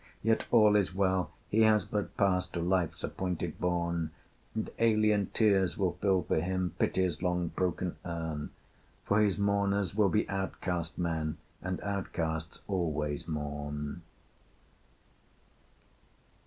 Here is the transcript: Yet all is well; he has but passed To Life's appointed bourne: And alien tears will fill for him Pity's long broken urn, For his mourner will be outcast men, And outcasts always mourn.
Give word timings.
Yet 0.23 0.45
all 0.49 0.75
is 0.75 0.95
well; 0.95 1.29
he 1.47 1.61
has 1.61 1.85
but 1.85 2.17
passed 2.17 2.53
To 2.53 2.59
Life's 2.59 3.03
appointed 3.03 3.59
bourne: 3.59 4.09
And 4.55 4.71
alien 4.79 5.27
tears 5.27 5.77
will 5.77 5.91
fill 6.01 6.23
for 6.23 6.39
him 6.39 6.73
Pity's 6.79 7.21
long 7.21 7.49
broken 7.49 7.97
urn, 8.03 8.49
For 9.05 9.19
his 9.21 9.37
mourner 9.37 9.83
will 9.95 10.09
be 10.09 10.27
outcast 10.27 10.97
men, 10.97 11.37
And 11.61 11.79
outcasts 11.81 12.63
always 12.67 13.27
mourn. 13.27 14.01